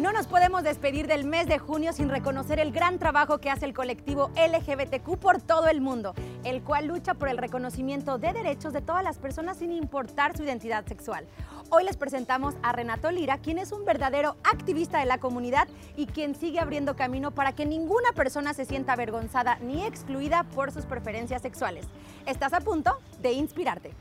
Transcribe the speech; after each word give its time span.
No 0.00 0.12
nos 0.12 0.26
podemos 0.26 0.62
despedir 0.62 1.06
del 1.06 1.26
mes 1.26 1.46
de 1.46 1.58
junio 1.58 1.92
sin 1.92 2.08
reconocer 2.08 2.58
el 2.58 2.72
gran 2.72 2.98
trabajo 2.98 3.36
que 3.36 3.50
hace 3.50 3.66
el 3.66 3.74
colectivo 3.74 4.30
LGBTQ 4.34 5.18
por 5.18 5.42
todo 5.42 5.68
el 5.68 5.82
mundo, 5.82 6.14
el 6.42 6.62
cual 6.62 6.86
lucha 6.86 7.12
por 7.12 7.28
el 7.28 7.36
reconocimiento 7.36 8.16
de 8.16 8.32
derechos 8.32 8.72
de 8.72 8.80
todas 8.80 9.04
las 9.04 9.18
personas 9.18 9.58
sin 9.58 9.72
importar 9.72 10.34
su 10.34 10.42
identidad 10.42 10.86
sexual. 10.86 11.26
Hoy 11.68 11.84
les 11.84 11.98
presentamos 11.98 12.54
a 12.62 12.72
Renato 12.72 13.10
Lira, 13.10 13.36
quien 13.36 13.58
es 13.58 13.72
un 13.72 13.84
verdadero 13.84 14.36
activista 14.42 15.00
de 15.00 15.04
la 15.04 15.18
comunidad 15.18 15.68
y 15.98 16.06
quien 16.06 16.34
sigue 16.34 16.60
abriendo 16.60 16.96
camino 16.96 17.32
para 17.32 17.52
que 17.52 17.66
ninguna 17.66 18.12
persona 18.12 18.54
se 18.54 18.64
sienta 18.64 18.94
avergonzada 18.94 19.58
ni 19.60 19.84
excluida 19.84 20.44
por 20.54 20.72
sus 20.72 20.86
preferencias 20.86 21.42
sexuales. 21.42 21.84
Estás 22.24 22.54
a 22.54 22.60
punto 22.60 22.98
de 23.20 23.32
inspirarte. 23.32 23.92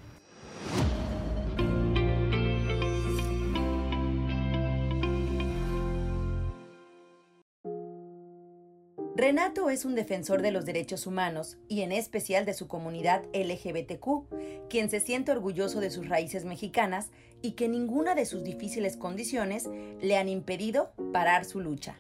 Renato 9.20 9.70
es 9.70 9.84
un 9.84 9.96
defensor 9.96 10.42
de 10.42 10.54
los 10.54 10.64
derechos 10.64 11.06
humanos 11.06 11.58
y 11.68 11.82
en 11.82 11.92
especial 11.92 12.46
de 12.46 12.54
su 12.54 12.70
comunidad 12.70 13.26
LGBTQ, 13.34 14.70
quien 14.70 14.90
se 14.90 15.02
siente 15.02 15.34
orgulloso 15.34 15.82
de 15.82 15.92
sus 15.92 16.08
raíces 16.08 16.46
mexicanas 16.46 17.12
y 17.42 17.52
que 17.52 17.68
ninguna 17.68 18.16
de 18.16 18.26
sus 18.26 18.46
difíciles 18.46 18.96
condiciones 18.96 19.70
le 20.00 20.16
han 20.16 20.30
impedido 20.30 20.94
parar 21.12 21.44
su 21.44 21.60
lucha. 21.60 22.00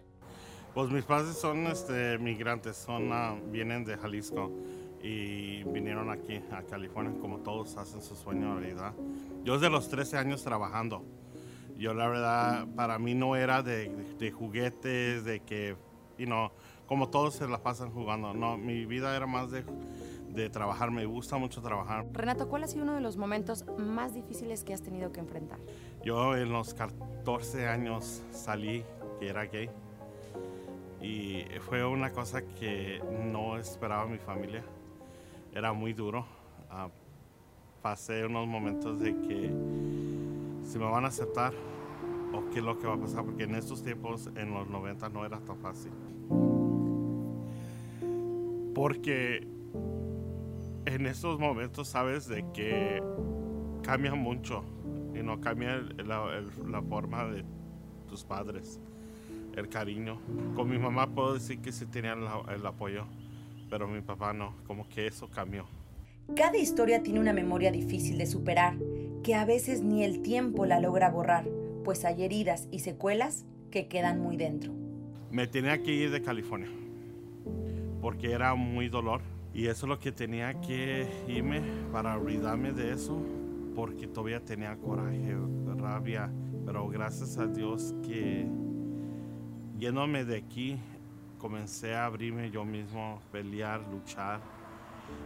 Pues 0.74 0.90
mis 0.92 1.04
padres 1.04 1.36
son 1.36 1.68
este, 1.68 2.18
migrantes, 2.20 2.78
son, 2.78 3.12
ah, 3.12 3.38
vienen 3.52 3.84
de 3.84 3.98
Jalisco 3.98 4.54
y 5.04 5.64
vinieron 5.66 6.10
aquí 6.12 6.42
a 6.54 6.64
California 6.64 7.20
como 7.20 7.40
todos 7.40 7.76
hacen 7.76 8.02
su 8.02 8.16
sueño 8.16 8.58
realidad. 8.58 8.94
Yo 9.44 9.56
desde 9.56 9.70
los 9.70 9.90
13 9.90 10.16
años 10.16 10.42
trabajando. 10.42 11.04
Yo 11.78 11.94
la 11.94 12.08
verdad, 12.08 12.68
para 12.78 12.98
mí 12.98 13.14
no 13.14 13.36
era 13.36 13.62
de, 13.62 13.90
de 14.18 14.32
juguetes, 14.32 15.26
de 15.26 15.42
que, 15.42 15.76
you 16.18 16.26
know, 16.26 16.52
como 16.90 17.08
todos 17.08 17.36
se 17.36 17.48
la 17.48 17.62
pasan 17.62 17.92
jugando. 17.92 18.34
No, 18.34 18.58
mi 18.58 18.88
vida 18.88 19.16
era 19.16 19.28
más 19.28 19.52
de, 19.52 19.64
de 20.34 20.50
trabajar, 20.50 20.90
me 20.90 21.06
gusta 21.06 21.38
mucho 21.38 21.62
trabajar. 21.62 22.08
Renato, 22.12 22.50
¿cuál 22.50 22.64
ha 22.64 22.68
sido 22.68 22.82
uno 22.82 22.96
de 22.96 23.00
los 23.00 23.16
momentos 23.16 23.64
más 23.78 24.16
difíciles 24.16 24.64
que 24.64 24.74
has 24.74 24.82
tenido 24.82 25.12
que 25.12 25.20
enfrentar? 25.20 25.60
Yo 26.04 26.36
en 26.36 26.52
los 26.52 26.74
14 26.74 27.68
años 27.68 28.24
salí 28.32 28.84
que 29.20 29.30
era 29.30 29.46
gay 29.46 29.70
y 31.00 31.44
fue 31.62 31.86
una 31.86 32.12
cosa 32.12 32.42
que 32.42 33.04
no 33.32 33.60
esperaba 33.60 34.08
mi 34.08 34.18
familia. 34.18 34.64
Era 35.54 35.74
muy 35.74 35.94
duro. 35.94 36.26
Ah, 36.72 36.90
pasé 37.84 38.26
unos 38.26 38.48
momentos 38.48 39.00
de 39.00 39.16
que 39.16 39.54
si 40.64 40.80
me 40.80 40.86
van 40.86 41.06
a 41.06 41.10
aceptar 41.10 41.54
o 42.34 42.50
qué 42.50 42.60
es 42.60 42.66
lo 42.66 42.80
que 42.80 42.88
va 42.88 42.96
a 42.96 43.00
pasar, 43.00 43.26
porque 43.26 43.44
en 43.44 43.54
estos 43.54 43.84
tiempos, 43.84 44.28
en 44.36 44.56
los 44.56 44.68
90, 44.68 45.08
no 45.10 45.24
era 45.24 45.40
tan 45.40 45.58
fácil 45.60 45.92
porque 48.80 49.46
en 50.86 51.06
estos 51.06 51.38
momentos 51.38 51.90
sabes 51.90 52.30
de 52.30 52.46
que 52.54 53.04
cambia 53.84 54.16
mucho 54.16 54.64
y 55.14 55.22
no 55.22 55.42
cambia 55.42 55.82
la, 55.98 56.82
forma 56.82 57.26
de 57.26 57.44
tus 58.08 58.24
padres, 58.24 58.80
el 59.58 59.68
cariño. 59.68 60.22
Con 60.56 60.70
mi 60.70 60.78
mamá 60.78 61.14
puedo 61.14 61.34
decir 61.34 61.60
que 61.60 61.74
sí 61.74 61.88
tenía 61.88 62.14
el 62.14 62.66
apoyo, 62.66 63.04
pero 63.70 63.86
mi 63.86 64.00
papá 64.00 64.32
no, 64.32 64.56
como 64.66 64.88
que 64.88 65.08
eso 65.08 65.30
cambió. 65.30 65.66
Cada 66.34 66.58
historia 66.58 67.04
tiene 67.04 67.20
una 67.20 67.34
memoria 67.34 67.74
difícil 67.74 68.18
de 68.18 68.28
superar, 68.28 68.78
que 69.24 69.36
a 69.36 69.44
veces 69.44 69.82
ni 69.82 70.06
el 70.06 70.22
tiempo 70.22 70.66
la 70.66 70.80
logra 70.80 71.10
borrar, 71.10 71.46
pues 71.84 72.06
hay 72.06 72.24
heridas 72.24 72.70
y 72.72 72.80
secuelas 72.80 73.44
que 73.72 73.90
quedan 73.90 74.22
muy 74.22 74.38
dentro. 74.38 74.72
Me 75.32 75.48
tenía 75.48 75.84
que 75.84 75.92
ir 75.92 76.12
de 76.12 76.22
California 76.22 76.70
porque 78.02 78.32
era 78.32 78.56
muy 78.56 78.90
dolor. 78.90 79.22
Y 79.54 79.68
eso 79.68 79.86
es 79.86 79.90
lo 79.90 80.00
que 80.00 80.12
tenía 80.12 80.60
que 80.62 81.08
irme 81.28 81.62
para 81.92 82.18
olvidarme 82.18 82.72
de 82.72 82.94
eso 82.94 83.20
porque 83.76 84.08
todavía 84.08 84.44
tenía 84.44 84.76
coraje, 84.76 85.38
rabia, 85.78 86.30
pero 86.66 86.88
gracias 86.90 87.38
a 87.38 87.48
Dios 87.48 87.96
que 88.04 88.46
yéndome 89.78 90.26
de 90.26 90.38
aquí 90.38 90.78
comencé 91.38 91.96
a 91.96 92.06
abrirme 92.06 92.52
yo 92.52 92.66
mismo, 92.66 93.22
pelear, 93.32 93.82
luchar 93.90 94.42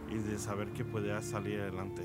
y 0.08 0.18
de 0.18 0.38
saber 0.38 0.68
que 0.68 0.84
podía 0.84 1.20
salir 1.20 1.60
adelante. 1.60 2.02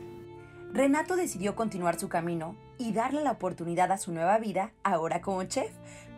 Renato 0.73 1.15
decidió 1.15 1.55
continuar 1.55 1.99
su 1.99 2.09
camino 2.09 2.55
y 2.79 2.93
darle 2.93 3.23
la 3.23 3.31
oportunidad 3.31 3.91
a 3.91 3.97
su 3.97 4.11
nueva 4.11 4.39
vida, 4.39 4.71
ahora 4.83 5.21
como 5.21 5.43
chef, 5.43 5.71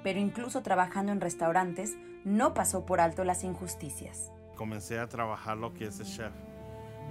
pero 0.03 0.19
incluso 0.19 0.61
trabajando 0.61 1.11
en 1.11 1.21
restaurantes, 1.21 1.97
no 2.23 2.53
pasó 2.53 2.85
por 2.85 3.01
alto 3.01 3.23
las 3.25 3.43
injusticias 3.43 4.31
comencé 4.61 4.99
a 4.99 5.09
trabajar 5.09 5.57
lo 5.57 5.73
que 5.73 5.87
es 5.87 5.99
el 6.01 6.05
chef 6.05 6.31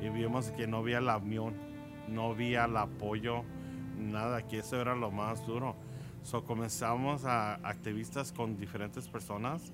y 0.01 0.09
vimos 0.09 0.53
que 0.53 0.69
no 0.69 0.77
había 0.77 1.01
la 1.01 1.17
unión, 1.17 1.57
no 2.07 2.31
había 2.31 2.67
el 2.67 2.77
apoyo, 2.77 3.43
nada, 3.99 4.47
que 4.47 4.61
eso 4.61 4.81
era 4.81 4.95
lo 4.95 5.11
más 5.11 5.45
duro. 5.45 5.75
So 6.23 6.45
comenzamos 6.45 7.25
a 7.25 7.55
activistas 7.69 8.31
con 8.31 8.57
diferentes 8.57 9.09
personas 9.09 9.73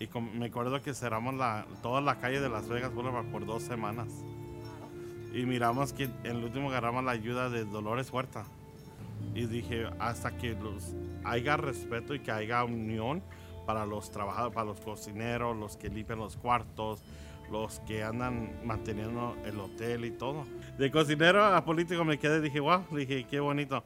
y 0.00 0.08
me 0.36 0.46
acuerdo 0.46 0.82
que 0.82 0.94
cerramos 0.94 1.34
la, 1.34 1.64
toda 1.80 2.00
la 2.00 2.18
calle 2.18 2.40
de 2.40 2.48
Las 2.48 2.68
Vegas 2.68 2.92
Boulevard 2.92 3.26
por 3.26 3.46
dos 3.46 3.62
semanas. 3.62 4.08
Y 5.32 5.46
miramos 5.46 5.92
que 5.92 6.10
en 6.24 6.26
el 6.26 6.42
último 6.42 6.70
agarramos 6.70 7.04
la 7.04 7.12
ayuda 7.12 7.50
de 7.50 7.64
Dolores 7.66 8.12
Huerta. 8.12 8.46
Y 9.32 9.46
dije, 9.46 9.86
hasta 10.00 10.36
que 10.36 10.54
los, 10.54 10.92
haya 11.22 11.56
respeto 11.56 12.16
y 12.16 12.18
que 12.18 12.32
haya 12.32 12.64
unión, 12.64 13.22
para 13.66 13.84
los 13.84 14.10
trabajadores, 14.10 14.54
para 14.54 14.66
los 14.66 14.80
cocineros, 14.80 15.56
los 15.56 15.76
que 15.76 15.88
limpian 15.88 16.18
los 16.18 16.36
cuartos, 16.36 17.02
los 17.50 17.80
que 17.80 18.02
andan 18.02 18.60
manteniendo 18.64 19.36
el 19.44 19.58
hotel 19.60 20.04
y 20.04 20.12
todo. 20.12 20.44
De 20.78 20.90
cocinero 20.90 21.44
a 21.44 21.64
político 21.64 22.04
me 22.04 22.18
quedé, 22.18 22.40
dije, 22.40 22.60
wow, 22.60 22.84
dije, 22.92 23.26
qué 23.28 23.40
bonito. 23.40 23.84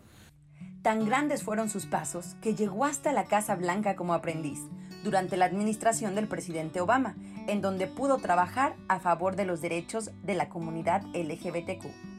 Tan 0.82 1.04
grandes 1.04 1.42
fueron 1.42 1.68
sus 1.68 1.86
pasos 1.86 2.36
que 2.40 2.54
llegó 2.54 2.84
hasta 2.84 3.12
la 3.12 3.24
Casa 3.24 3.56
Blanca 3.56 3.96
como 3.96 4.14
aprendiz 4.14 4.60
durante 5.02 5.36
la 5.36 5.46
administración 5.46 6.14
del 6.14 6.28
presidente 6.28 6.80
Obama, 6.80 7.16
en 7.48 7.60
donde 7.60 7.86
pudo 7.86 8.18
trabajar 8.18 8.76
a 8.88 9.00
favor 9.00 9.36
de 9.36 9.46
los 9.46 9.60
derechos 9.60 10.10
de 10.22 10.34
la 10.34 10.48
comunidad 10.48 11.02
LGBTQ 11.14 12.09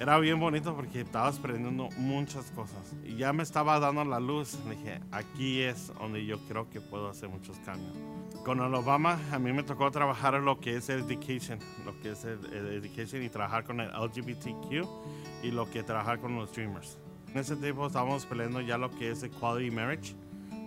era 0.00 0.18
bien 0.18 0.40
bonito 0.40 0.74
porque 0.74 1.02
estaba 1.02 1.28
aprendiendo 1.28 1.88
muchas 1.96 2.50
cosas 2.50 2.94
y 3.04 3.16
ya 3.16 3.32
me 3.32 3.42
estaba 3.42 3.78
dando 3.78 4.04
la 4.04 4.18
luz. 4.18 4.58
Dije, 4.68 5.00
aquí 5.12 5.62
es 5.62 5.92
donde 5.98 6.26
yo 6.26 6.38
creo 6.48 6.68
que 6.68 6.80
puedo 6.80 7.08
hacer 7.08 7.28
muchos 7.28 7.58
cambios. 7.60 7.96
Con 8.44 8.60
el 8.60 8.74
Obama 8.74 9.18
a 9.32 9.38
mí 9.38 9.52
me 9.52 9.62
tocó 9.62 9.90
trabajar 9.90 10.34
en 10.34 10.44
lo 10.44 10.58
que 10.58 10.76
es 10.76 10.88
education, 10.88 11.58
lo 11.84 11.98
que 12.00 12.10
es 12.10 12.24
el, 12.24 12.44
education 12.54 13.22
y 13.22 13.28
trabajar 13.28 13.64
con 13.64 13.80
el 13.80 13.88
LGBTQ 13.90 15.44
y 15.44 15.50
lo 15.50 15.70
que 15.70 15.82
trabajar 15.82 16.18
con 16.18 16.34
los 16.36 16.52
Dreamers. 16.52 16.98
En 17.32 17.38
ese 17.38 17.56
tiempo 17.56 17.86
estábamos 17.86 18.26
peleando 18.26 18.60
ya 18.60 18.76
lo 18.76 18.90
que 18.90 19.10
es 19.10 19.22
equality 19.22 19.70
marriage, 19.70 20.14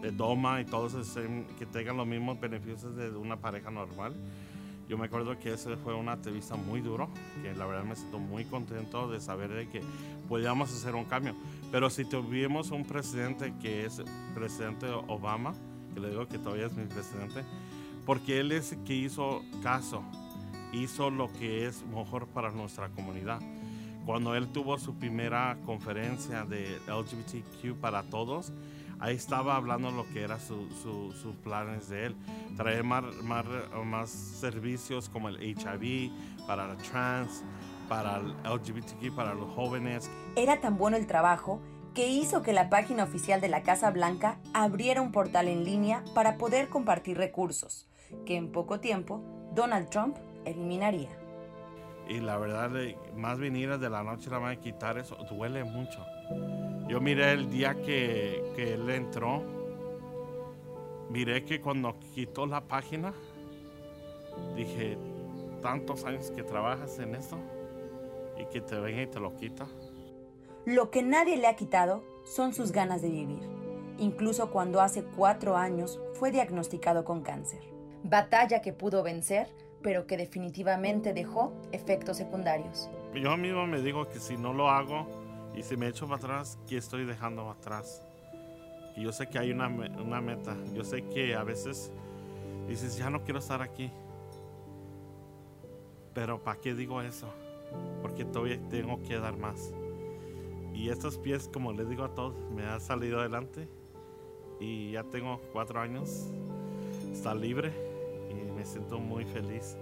de 0.01 0.11
DOMA 0.11 0.61
y 0.61 0.65
todos 0.65 0.94
que 1.57 1.65
tengan 1.65 1.97
los 1.97 2.07
mismos 2.07 2.39
beneficios 2.39 2.95
de 2.95 3.09
una 3.09 3.38
pareja 3.38 3.71
normal. 3.71 4.15
Yo 4.88 4.98
me 4.98 5.08
acuerdo 5.08 5.38
que 5.38 5.53
ese 5.53 5.75
fue 5.75 5.94
una 5.94 6.14
entrevista 6.14 6.56
muy 6.56 6.80
duro, 6.80 7.09
que 7.44 7.53
la 7.53 7.66
verdad 7.66 7.84
me 7.84 7.96
siento 7.96 8.20
muy 8.20 8.46
contento 8.46 9.09
de 9.09 9.20
saber 9.20 9.52
de 9.52 9.68
que 9.68 9.81
podíamos 10.30 10.74
hacer 10.74 10.96
un 10.96 11.03
cambio. 11.03 11.36
Pero 11.72 11.90
si 11.90 12.06
tuvimos 12.06 12.72
un 12.72 12.86
presidente 12.86 13.53
que 13.62 13.86
es 13.86 14.02
presidente 14.34 14.88
Obama, 15.08 15.53
que 15.94 16.00
le 16.00 16.09
digo 16.09 16.28
que 16.28 16.40
todavía 16.40 16.68
es 16.68 16.74
mi 16.74 16.86
presidente, 16.86 17.44
porque 18.06 18.40
él 18.40 18.53
es 18.53 18.78
que 18.86 18.94
hizo 18.94 19.42
caso, 19.62 20.03
hizo 20.72 21.09
lo 21.09 21.31
que 21.34 21.66
es 21.66 21.86
mejor 21.88 22.28
para 22.28 22.52
nuestra 22.52 22.88
comunidad. 22.88 23.42
Cuando 24.06 24.36
él 24.36 24.48
tuvo 24.54 24.78
su 24.78 24.96
primera 24.96 25.58
conferencia 25.66 26.46
de 26.46 26.80
LGBTQ 26.88 27.78
para 27.81 28.04
todos, 28.04 28.54
ahí 29.00 29.16
estaba 29.16 29.56
hablando 29.56 29.91
lo 29.91 30.08
que 30.09 30.24
eran 30.24 30.40
sus 30.40 31.36
planes 31.44 31.89
de 31.89 32.07
él. 32.07 32.16
Traer 32.56 32.83
más, 32.83 33.04
más, 33.24 33.45
más, 33.86 34.10
servicios 34.10 35.10
como 35.10 35.30
el 35.30 35.42
HIV, 35.42 36.12
para 36.45 36.68
la 36.68 36.77
trans, 36.77 37.44
para 37.88 38.18
el 38.18 38.33
LGBTQ, 38.44 39.16
para 39.16 39.33
los 39.33 39.54
jóvenes. 39.54 40.10
Era 40.36 40.60
tan 40.60 40.77
bueno 40.77 40.98
el 40.98 41.07
trabajo 41.07 41.62
que 41.94 42.07
hizo 42.07 42.44
que 42.44 42.54
la 42.54 42.69
página 42.69 43.04
oficial 43.04 43.42
de 43.42 43.50
la 43.50 43.63
Casa 43.63 43.89
Blanca 43.89 44.39
abriera 44.54 45.01
un 45.01 45.12
portal 45.12 45.48
en 45.48 45.63
línea 45.63 46.04
para 46.13 46.38
poder 46.38 46.69
compartir 46.69 47.18
recursos, 47.18 47.88
que 48.25 48.36
en 48.36 48.51
poco 48.51 48.80
tiempo 48.80 49.24
Donald 49.54 49.89
Trump 49.89 50.16
eliminaría. 50.45 51.10
Y 52.07 52.19
la 52.19 52.38
verdad, 52.38 52.71
más 53.16 53.38
venir 53.39 53.77
de 53.80 53.89
la 53.89 54.04
noche 54.04 54.30
a 54.30 54.33
la 54.33 54.39
mañana 54.39 54.62
quitar 54.62 54.98
eso 54.98 55.18
duele 55.30 55.63
mucho 55.63 56.06
yo 56.88 57.01
miré 57.01 57.33
el 57.33 57.50
día 57.50 57.75
que, 57.75 58.53
él 58.57 58.89
entró, 58.89 59.44
miré 61.09 61.44
que 61.44 61.59
cuando 61.59 62.00
quitó 62.13 62.45
la 62.45 62.62
página, 62.62 63.13
dije, 64.56 64.97
tantos 65.62 66.06
años 66.06 66.31
que 66.31 66.44
trabajas 66.44 66.97
en 67.00 67.15
esto 67.15 67.38
y 68.39 68.45
que 68.45 68.62
te 68.62 68.79
venga 68.79 69.01
y 69.01 69.07
te 69.07 69.19
lo 69.19 69.35
quita. 69.35 69.68
Lo 70.65 70.89
que 70.89 71.03
nadie 71.03 71.38
le 71.38 71.47
ha 71.47 71.56
quitado 71.56 72.03
son 72.25 72.53
sus 72.53 72.71
ganas 72.71 73.01
de 73.01 73.09
vivir. 73.09 73.41
incluso 74.00 74.51
cuando 74.51 74.80
hace 74.80 75.03
cuatro 75.03 75.57
años 75.57 76.00
fue 76.13 76.30
diagnosticado 76.30 77.03
con 77.03 77.23
cáncer. 77.23 77.62
Batalla 78.03 78.62
que 78.62 78.71
pudo 78.71 79.01
vencer, 79.01 79.50
pero 79.81 80.06
que 80.06 80.18
definitivamente 80.18 81.13
dejó 81.13 81.51
efectos 81.71 82.18
secundarios. 82.18 82.91
Yo 83.15 83.35
mismo 83.38 83.65
me 83.65 83.81
digo 83.81 84.07
que 84.07 84.19
si 84.19 84.38
no 84.38 84.53
lo 84.53 84.69
hago 84.69 85.07
y 85.57 85.63
si 85.63 85.75
me 85.75 85.88
echo 85.88 86.06
para 86.06 86.18
atrás, 86.18 86.59
¿qué 86.68 86.77
estoy 86.77 87.04
dejando 87.06 87.50
atrás? 87.50 88.04
Y 88.95 89.01
yo 89.01 89.12
sé 89.12 89.27
que 89.27 89.39
hay 89.39 89.51
una, 89.51 89.68
una 89.68 90.21
meta. 90.21 90.56
Yo 90.75 90.83
sé 90.83 91.04
que 91.04 91.36
a 91.36 91.44
veces 91.44 91.92
dices, 92.68 92.95
ya 92.95 93.09
no 93.09 93.24
quiero 93.24 93.39
estar 93.39 93.63
aquí. 93.63 93.92
Pero 96.13 96.44
¿para 96.44 96.59
qué 96.59 96.75
digo 96.75 97.01
eso? 97.01 97.27
Porque 98.04 98.24
todavía 98.24 98.59
tengo 98.69 99.01
que 99.01 99.19
dar 99.19 99.36
más. 99.38 99.74
Y 100.75 100.89
estos 100.89 101.18
pies, 101.18 101.50
como 101.51 101.74
les 101.74 101.89
digo 101.89 102.04
a 102.04 102.13
todos, 102.13 102.36
me 102.56 102.63
han 102.63 102.80
salido 102.80 103.19
adelante. 103.19 103.68
Y 104.59 104.92
ya 104.92 105.04
tengo 105.06 105.42
cuatro 105.54 105.80
años. 105.80 106.27
Está 107.12 107.33
libre 107.33 107.71
y 108.30 108.51
me 108.51 108.63
siento 108.63 109.00
muy 109.00 109.25
feliz. 109.25 109.75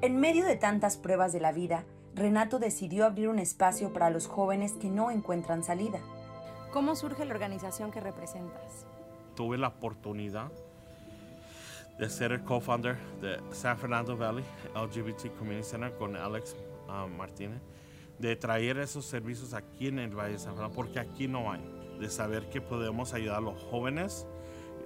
En 0.00 0.18
medio 0.18 0.44
de 0.44 0.56
tantas 0.56 0.96
pruebas 0.96 1.32
de 1.32 1.38
la 1.38 1.52
vida, 1.52 1.84
Renato 2.14 2.58
decidió 2.58 3.06
abrir 3.06 3.28
un 3.28 3.38
espacio 3.38 3.92
para 3.92 4.10
los 4.10 4.26
jóvenes 4.26 4.72
que 4.72 4.90
no 4.90 5.10
encuentran 5.10 5.64
salida. 5.64 5.98
¿Cómo 6.70 6.94
surge 6.94 7.24
la 7.24 7.32
organización 7.32 7.90
que 7.90 8.00
representas? 8.00 8.86
Tuve 9.34 9.56
la 9.56 9.68
oportunidad 9.68 10.52
de 11.98 12.10
ser 12.10 12.32
el 12.32 12.44
co-founder 12.44 12.96
de 13.22 13.40
San 13.52 13.78
Fernando 13.78 14.16
Valley 14.16 14.44
LGBT 14.74 15.34
Community 15.38 15.64
Center 15.64 15.94
con 15.94 16.16
Alex 16.16 16.54
ah, 16.88 17.06
Martínez, 17.06 17.62
de 18.18 18.36
traer 18.36 18.78
esos 18.78 19.06
servicios 19.06 19.54
aquí 19.54 19.88
en 19.88 19.98
el 19.98 20.14
Valle 20.14 20.32
de 20.32 20.38
San 20.38 20.52
Fernando, 20.52 20.74
porque 20.74 21.00
aquí 21.00 21.28
no 21.28 21.50
hay, 21.50 21.60
de 21.98 22.10
saber 22.10 22.50
que 22.50 22.60
podemos 22.60 23.14
ayudar 23.14 23.36
a 23.36 23.40
los 23.40 23.62
jóvenes, 23.62 24.26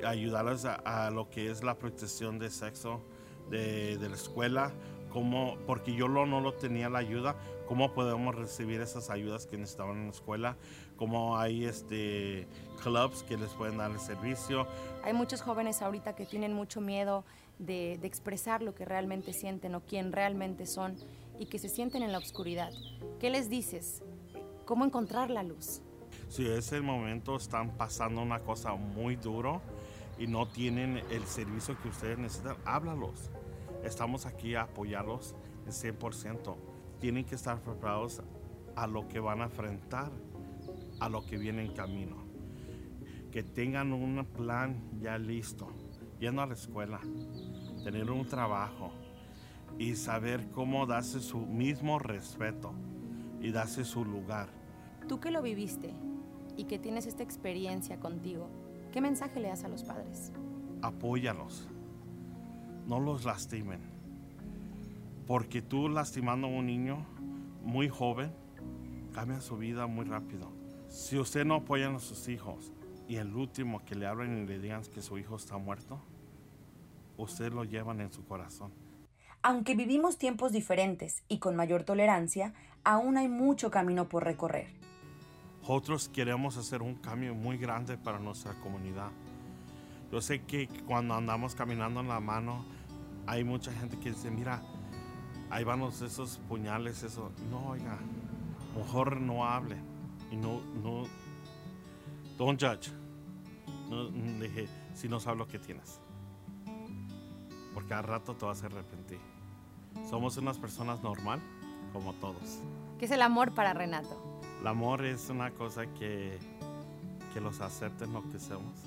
ayudarles 0.04 0.64
a, 0.64 1.10
lo 1.10 1.28
que 1.28 1.50
es 1.50 1.64
la 1.64 1.76
protección 1.76 2.38
de 2.38 2.50
sexo 2.50 3.02
de, 3.50 3.96
de 3.98 4.08
la 4.08 4.14
escuela, 4.14 4.72
como, 5.12 5.56
porque 5.66 5.94
yo 5.94 6.08
no 6.08 6.40
lo 6.40 6.54
tenía 6.54 6.88
la 6.88 6.98
ayuda, 6.98 7.36
cómo 7.66 7.92
podemos 7.92 8.34
recibir 8.34 8.80
esas 8.80 9.10
ayudas 9.10 9.46
que 9.46 9.56
necesitaban 9.56 9.96
en 9.98 10.04
la 10.04 10.12
escuela, 10.12 10.56
cómo 10.96 11.38
hay 11.38 11.64
este, 11.64 12.46
clubs 12.82 13.22
que 13.22 13.36
les 13.36 13.50
pueden 13.50 13.78
dar 13.78 13.90
el 13.90 13.98
servicio. 14.00 14.66
Hay 15.04 15.12
muchos 15.12 15.42
jóvenes 15.42 15.82
ahorita 15.82 16.14
que 16.14 16.26
tienen 16.26 16.52
mucho 16.52 16.80
miedo 16.80 17.24
de, 17.58 17.98
de 18.00 18.06
expresar 18.06 18.62
lo 18.62 18.74
que 18.74 18.84
realmente 18.84 19.32
sienten 19.32 19.74
o 19.74 19.80
quién 19.80 20.12
realmente 20.12 20.66
son 20.66 20.96
y 21.38 21.46
que 21.46 21.58
se 21.58 21.68
sienten 21.68 22.02
en 22.02 22.12
la 22.12 22.18
oscuridad. 22.18 22.72
¿Qué 23.18 23.30
les 23.30 23.48
dices? 23.48 24.02
¿Cómo 24.64 24.84
encontrar 24.84 25.30
la 25.30 25.42
luz? 25.42 25.80
Si 26.28 26.46
es 26.46 26.72
el 26.72 26.82
momento, 26.82 27.36
están 27.36 27.76
pasando 27.76 28.20
una 28.20 28.40
cosa 28.40 28.74
muy 28.74 29.16
duro 29.16 29.62
y 30.18 30.26
no 30.26 30.46
tienen 30.46 31.02
el 31.10 31.24
servicio 31.26 31.80
que 31.80 31.88
ustedes 31.88 32.18
necesitan, 32.18 32.56
háblalos. 32.64 33.30
Estamos 33.86 34.26
aquí 34.26 34.56
a 34.56 34.62
apoyarlos 34.62 35.36
en 35.64 35.72
100% 35.72 36.56
tienen 36.98 37.24
que 37.24 37.36
estar 37.36 37.60
preparados 37.60 38.20
a 38.74 38.86
lo 38.86 39.06
que 39.08 39.20
van 39.20 39.40
a 39.40 39.44
enfrentar, 39.44 40.10
a 40.98 41.08
lo 41.08 41.24
que 41.24 41.36
viene 41.38 41.64
en 41.64 41.72
camino. 41.72 42.16
Que 43.30 43.44
tengan 43.44 43.92
un 43.92 44.24
plan 44.24 44.82
ya 45.00 45.18
listo, 45.18 45.68
yendo 46.18 46.42
a 46.42 46.46
la 46.46 46.54
escuela, 46.54 47.00
tener 47.84 48.10
un 48.10 48.26
trabajo 48.26 48.90
y 49.78 49.94
saber 49.94 50.50
cómo 50.50 50.86
darse 50.86 51.20
su 51.20 51.38
mismo 51.38 51.98
respeto 51.98 52.72
y 53.40 53.52
darse 53.52 53.84
su 53.84 54.04
lugar. 54.04 54.48
Tú 55.06 55.20
que 55.20 55.30
lo 55.30 55.42
viviste 55.42 55.94
y 56.56 56.64
que 56.64 56.78
tienes 56.78 57.06
esta 57.06 57.22
experiencia 57.22 58.00
contigo, 58.00 58.48
¿qué 58.92 59.00
mensaje 59.00 59.38
le 59.38 59.48
das 59.48 59.64
a 59.64 59.68
los 59.68 59.84
padres? 59.84 60.32
Apóyalos, 60.82 61.68
no 62.86 63.00
los 63.00 63.24
lastimen 63.24 63.96
porque 65.26 65.60
tú 65.60 65.88
lastimando 65.88 66.46
a 66.46 66.50
un 66.50 66.66
niño 66.66 67.04
muy 67.64 67.88
joven, 67.88 68.32
cambia 69.12 69.40
su 69.40 69.56
vida 69.56 69.86
muy 69.86 70.04
rápido. 70.04 70.52
Si 70.88 71.18
usted 71.18 71.44
no 71.44 71.56
apoya 71.56 71.94
a 71.94 71.98
sus 71.98 72.28
hijos 72.28 72.72
y 73.08 73.16
el 73.16 73.34
último 73.34 73.84
que 73.84 73.96
le 73.96 74.06
hablen 74.06 74.44
y 74.44 74.46
le 74.46 74.60
digan 74.60 74.82
que 74.82 75.02
su 75.02 75.18
hijo 75.18 75.36
está 75.36 75.58
muerto, 75.58 76.00
usted 77.16 77.52
lo 77.52 77.64
llevan 77.64 78.00
en 78.00 78.12
su 78.12 78.24
corazón. 78.24 78.72
Aunque 79.42 79.74
vivimos 79.74 80.16
tiempos 80.16 80.52
diferentes 80.52 81.22
y 81.28 81.38
con 81.38 81.56
mayor 81.56 81.84
tolerancia, 81.84 82.54
aún 82.84 83.16
hay 83.16 83.28
mucho 83.28 83.70
camino 83.70 84.08
por 84.08 84.24
recorrer. 84.24 84.68
Nosotros 85.60 86.08
queremos 86.08 86.56
hacer 86.56 86.82
un 86.82 86.94
cambio 86.94 87.34
muy 87.34 87.58
grande 87.58 87.98
para 87.98 88.20
nuestra 88.20 88.54
comunidad. 88.60 89.10
Yo 90.12 90.20
sé 90.20 90.42
que 90.42 90.68
cuando 90.86 91.14
andamos 91.14 91.56
caminando 91.56 92.00
en 92.00 92.08
la 92.08 92.20
mano, 92.20 92.64
hay 93.26 93.44
mucha 93.44 93.72
gente 93.72 93.98
que 93.98 94.10
dice, 94.10 94.30
mira, 94.30 94.62
ahí 95.50 95.64
van 95.64 95.82
esos 95.82 96.38
puñales, 96.48 97.02
eso. 97.02 97.32
No, 97.50 97.70
oiga, 97.70 97.98
mejor 98.76 99.20
no 99.20 99.44
hable. 99.44 99.76
Y 100.30 100.36
no, 100.36 100.60
no, 100.82 101.04
don't 102.38 102.60
judge. 102.60 102.90
No, 103.88 104.08
dije, 104.08 104.68
si 104.94 105.08
no 105.08 105.20
sabes 105.20 105.38
lo 105.38 105.48
que 105.48 105.58
tienes. 105.58 106.00
Porque 107.74 107.94
al 107.94 108.04
rato 108.04 108.34
te 108.34 108.46
vas 108.46 108.62
a 108.62 108.66
arrepentir. 108.66 109.20
Somos 110.08 110.36
unas 110.36 110.58
personas 110.58 111.02
normal, 111.02 111.40
como 111.92 112.12
todos. 112.14 112.60
¿Qué 112.98 113.04
es 113.04 113.10
el 113.10 113.22
amor 113.22 113.52
para 113.52 113.74
Renato? 113.74 114.40
El 114.60 114.66
amor 114.66 115.04
es 115.04 115.28
una 115.30 115.50
cosa 115.50 115.86
que, 115.86 116.38
que 117.34 117.40
los 117.40 117.60
acepten 117.60 118.12
lo 118.12 118.22
que 118.30 118.38
somos. 118.38 118.78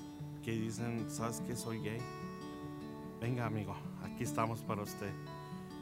Que 0.42 0.52
dicen, 0.52 1.06
¿sabes 1.08 1.40
que 1.40 1.54
soy 1.54 1.80
gay? 1.80 2.00
Venga, 3.20 3.46
amigo, 3.46 3.76
aquí 4.20 4.24
estamos 4.28 4.60
para 4.60 4.82
usted 4.82 5.10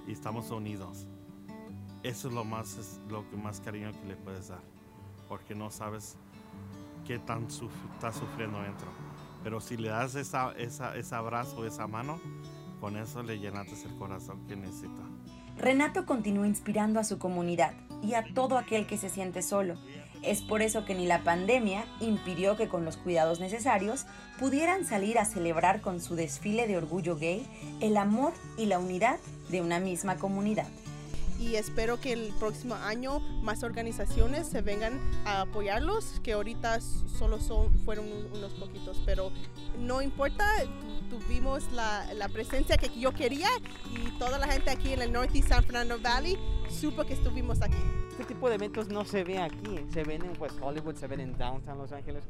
y 0.06 0.12
estamos 0.12 0.52
unidos. 0.52 1.08
Eso 2.04 2.28
es 2.28 2.34
lo 2.34 2.44
más, 2.44 2.76
es 2.76 3.00
lo 3.10 3.28
que 3.28 3.36
más 3.36 3.60
cariño 3.60 3.90
que 3.90 4.06
le 4.06 4.14
puedes 4.14 4.46
dar, 4.46 4.60
porque 5.28 5.56
no 5.56 5.72
sabes 5.72 6.16
qué 7.04 7.18
tan 7.18 7.48
está 7.48 8.12
sufriendo 8.12 8.62
dentro. 8.62 8.86
Pero 9.42 9.60
si 9.60 9.76
le 9.76 9.88
das 9.88 10.14
esa, 10.14 10.52
esa, 10.52 10.94
ese 10.94 11.14
abrazo, 11.16 11.66
esa 11.66 11.88
mano, 11.88 12.20
con 12.80 12.96
eso 12.96 13.24
le 13.24 13.40
llenaste 13.40 13.74
el 13.88 13.96
corazón 13.96 14.46
que 14.46 14.54
necesita. 14.54 15.02
Renato 15.56 16.06
continúa 16.06 16.46
inspirando 16.46 17.00
a 17.00 17.04
su 17.04 17.18
comunidad 17.18 17.74
y 18.02 18.14
a 18.14 18.24
todo 18.34 18.58
aquel 18.58 18.86
que 18.86 18.98
se 18.98 19.08
siente 19.08 19.42
solo. 19.42 19.76
Es 20.22 20.42
por 20.42 20.62
eso 20.62 20.84
que 20.84 20.94
ni 20.94 21.06
la 21.06 21.22
pandemia 21.22 21.84
impidió 22.00 22.56
que 22.56 22.68
con 22.68 22.84
los 22.84 22.96
cuidados 22.96 23.38
necesarios 23.38 24.06
pudieran 24.38 24.84
salir 24.84 25.18
a 25.18 25.24
celebrar 25.24 25.80
con 25.80 26.00
su 26.00 26.16
desfile 26.16 26.66
de 26.66 26.76
orgullo 26.76 27.16
gay 27.16 27.46
el 27.80 27.96
amor 27.96 28.32
y 28.56 28.66
la 28.66 28.78
unidad 28.78 29.18
de 29.48 29.62
una 29.62 29.78
misma 29.78 30.16
comunidad 30.16 30.66
y 31.38 31.54
espero 31.54 32.00
que 32.00 32.12
el 32.12 32.32
próximo 32.38 32.74
año 32.74 33.20
más 33.42 33.62
organizaciones 33.62 34.48
se 34.48 34.60
vengan 34.60 34.98
a 35.24 35.42
apoyarlos, 35.42 36.20
que 36.22 36.32
ahorita 36.32 36.80
solo 36.80 37.40
son, 37.40 37.72
fueron 37.84 38.06
unos 38.34 38.52
poquitos, 38.54 39.00
pero 39.06 39.30
no 39.78 40.02
importa, 40.02 40.44
tuvimos 41.08 41.70
la, 41.72 42.12
la, 42.14 42.28
presencia 42.28 42.76
que 42.76 42.90
yo 42.98 43.12
quería 43.12 43.48
y 43.94 44.10
toda 44.18 44.38
la 44.38 44.48
gente 44.48 44.70
aquí 44.70 44.92
en 44.92 45.00
el 45.00 45.12
Northeast 45.12 45.48
San 45.48 45.62
Fernando 45.62 45.98
Valley 46.00 46.36
supo 46.70 47.04
que 47.04 47.14
estuvimos 47.14 47.62
aquí. 47.62 47.82
Este 48.10 48.24
tipo 48.24 48.48
de 48.48 48.56
eventos 48.56 48.88
no 48.88 49.04
se 49.04 49.24
ve 49.24 49.38
aquí, 49.38 49.86
se 49.92 50.04
ven 50.04 50.24
en 50.24 50.40
West 50.40 50.58
Hollywood, 50.60 50.96
se 50.96 51.06
ven 51.06 51.20
en 51.20 51.36
Downtown 51.36 51.78
Los 51.78 51.92
Ángeles. 51.92 52.24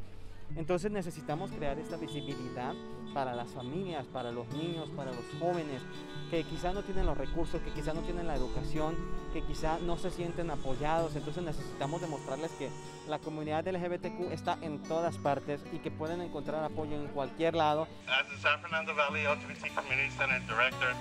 Entonces 0.56 0.90
necesitamos 0.90 1.50
crear 1.50 1.78
esta 1.78 1.96
visibilidad 1.96 2.74
para 3.12 3.34
las 3.34 3.48
familias, 3.48 4.06
para 4.06 4.32
los 4.32 4.48
niños, 4.48 4.88
para 4.96 5.12
los 5.12 5.24
jóvenes, 5.38 5.82
que 6.30 6.42
quizás 6.44 6.74
no 6.74 6.82
tienen 6.82 7.06
los 7.06 7.18
recursos, 7.18 7.60
que 7.60 7.70
quizás 7.70 7.94
no 7.94 8.00
tienen 8.02 8.26
la 8.26 8.34
educación, 8.34 8.96
que 9.32 9.42
quizás 9.42 9.80
no 9.82 9.98
se 9.98 10.10
sienten 10.10 10.50
apoyados. 10.50 11.16
Entonces 11.16 11.42
necesitamos 11.42 12.00
demostrarles 12.00 12.50
que 12.52 12.70
la 13.08 13.18
comunidad 13.18 13.66
LGBTQ 13.66 14.32
está 14.32 14.58
en 14.62 14.82
todas 14.82 15.18
partes 15.18 15.60
y 15.72 15.78
que 15.78 15.90
pueden 15.90 16.20
encontrar 16.22 16.64
apoyo 16.64 16.96
en 16.96 17.08
cualquier 17.08 17.54
lado. 17.54 17.86
As 18.06 18.26
the 18.28 18.38
San 18.40 18.60
Fernando 18.60 18.94
Valley 18.94 19.24
LGBT 19.24 19.74
Community 19.74 20.10
Center 20.16 20.40
Director, 20.46 20.94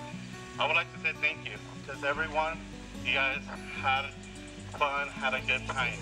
I 0.60 0.66
would 0.66 0.76
like 0.76 0.92
to 0.92 1.00
say 1.02 1.14
thank 1.22 1.46
you 1.46 1.58
because 1.86 2.04
everyone, 2.04 2.58
you 3.08 3.14
guys 3.14 3.40
had 3.82 4.06
fun, 4.78 5.08
had 5.08 5.34
a 5.34 5.40
good 5.48 5.66
time. 5.68 5.94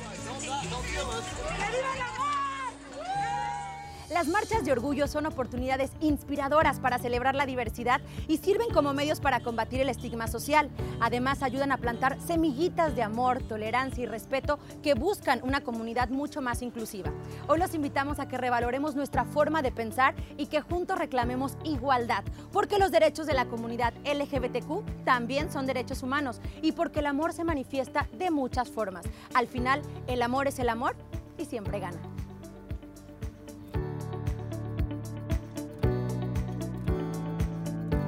Las 4.12 4.28
marchas 4.28 4.64
de 4.64 4.72
orgullo 4.72 5.08
son 5.08 5.26
oportunidades 5.26 5.90
inspiradoras 6.00 6.80
para 6.80 7.00
celebrar 7.00 7.34
la 7.34 7.48
diversidad 7.48 8.02
y 8.28 8.38
sirven 8.38 8.70
como 8.72 8.94
medios 8.94 9.20
para 9.20 9.40
combatir 9.40 9.82
el 9.82 9.90
estigma 9.90 10.28
social. 10.28 10.70
Además, 11.02 11.42
ayudan 11.42 11.72
a 11.72 11.78
plantar 11.78 12.22
semillitas 12.22 12.96
de 12.96 13.02
amor, 13.02 13.42
tolerancia 13.42 14.04
y 14.04 14.06
respeto 14.06 14.60
que 14.84 14.94
buscan 14.94 15.40
una 15.44 15.62
comunidad 15.62 16.10
mucho 16.10 16.40
más 16.40 16.62
inclusiva. 16.62 17.12
Hoy 17.48 17.58
los 17.58 17.74
invitamos 17.74 18.20
a 18.20 18.28
que 18.28 18.38
revaloremos 18.38 18.96
nuestra 18.96 19.26
forma 19.26 19.64
de 19.64 19.72
pensar 19.72 20.14
y 20.38 20.46
que 20.48 20.62
juntos 20.62 21.00
reclamemos 21.00 21.58
igualdad, 21.64 22.24
porque 22.52 22.78
los 22.78 22.92
derechos 22.92 23.26
de 23.26 23.34
la 23.34 23.46
comunidad 23.46 23.96
LGBTQ 24.06 25.04
también 25.04 25.52
son 25.52 25.66
derechos 25.66 26.04
humanos 26.04 26.42
y 26.62 26.74
porque 26.74 27.00
el 27.00 27.08
amor 27.08 27.34
se 27.34 27.44
manifiesta 27.44 28.08
de 28.14 28.30
muchas 28.30 28.70
formas. 28.70 29.06
Al 29.34 29.48
final, 29.48 29.82
el 30.06 30.22
amor 30.22 30.48
es 30.48 30.60
el 30.60 30.70
amor 30.70 30.96
y 31.40 31.46
siempre 31.46 31.80
gana. 31.80 32.15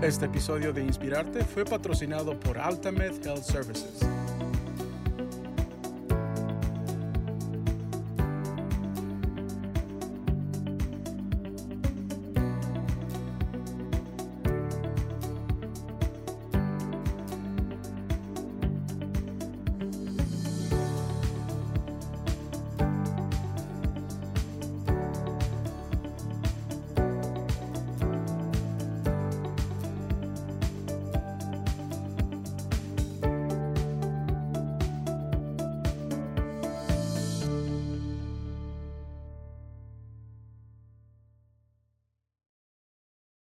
Este 0.01 0.25
episodio 0.27 0.71
de 0.73 0.83
Inspirarte 0.83 1.43
fue 1.43 1.65
patrocinado 1.65 2.39
por 2.39 2.59
Altamed 2.59 3.25
Health 3.25 3.41
Services. 3.41 3.99